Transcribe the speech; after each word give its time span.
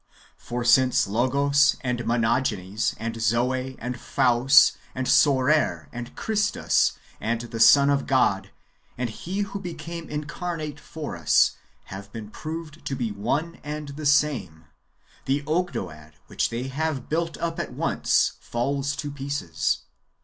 For, 0.39 0.63
since 0.63 1.05
Logos, 1.05 1.75
and 1.81 2.07
Monogenes, 2.07 2.95
and 2.97 3.21
Zoe, 3.21 3.75
and 3.77 3.99
Phos, 3.99 4.73
and 4.95 5.07
Soter, 5.07 5.89
and 5.93 6.15
Christus, 6.15 6.93
and 7.19 7.41
the 7.41 7.59
Son 7.59 7.87
of 7.91 8.07
God, 8.07 8.49
and 8.97 9.11
He 9.11 9.41
who 9.41 9.59
became 9.59 10.07
incar 10.07 10.57
nate 10.57 10.79
for 10.79 11.15
us, 11.15 11.51
have 11.93 12.11
been 12.11 12.31
proved 12.31 12.83
to 12.85 12.95
be 12.95 13.11
one 13.11 13.59
and 13.63 13.89
the 13.89 14.07
same, 14.07 14.65
the 15.25 15.43
Ogdoad 15.45 16.13
which 16.25 16.49
they 16.49 16.63
have 16.69 17.07
built 17.07 17.37
up 17.37 17.59
at 17.59 17.71
once 17.73 18.37
falls 18.39 18.95
to 18.95 19.11
pieces. 19.11 19.81